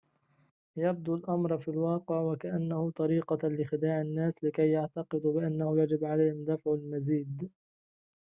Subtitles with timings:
[0.77, 7.51] يبدو الأمر في الواقع وكأنه طريقة لخداع الناس لكي يعتقدوا بأنه يجب عليهم دفع المزيد